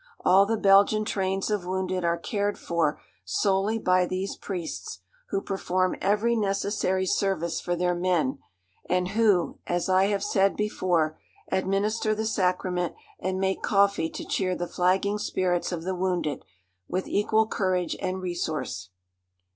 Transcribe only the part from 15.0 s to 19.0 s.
spirits of the wounded, with equal courage and resource.